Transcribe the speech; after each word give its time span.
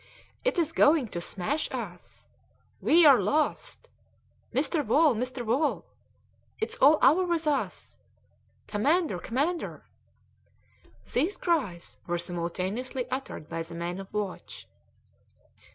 "It 0.43 0.57
is 0.57 0.73
going 0.73 1.09
to 1.09 1.21
smash 1.21 1.69
us!" 1.71 2.27
"We 2.81 3.05
are 3.05 3.21
lost!" 3.21 3.87
"Mr. 4.51 4.83
Wall! 4.83 5.13
Mr. 5.13 5.45
Wall!" 5.45 5.85
"It's 6.59 6.75
all 6.77 6.97
over 7.03 7.23
with 7.23 7.45
us!" 7.45 7.99
"Commander! 8.65 9.19
Commander!" 9.19 9.85
These 11.13 11.37
cries 11.37 11.97
were 12.07 12.17
simultaneously 12.17 13.07
uttered 13.11 13.47
by 13.47 13.61
the 13.61 13.75
men 13.75 13.99
on 13.99 14.07
watch. 14.11 14.67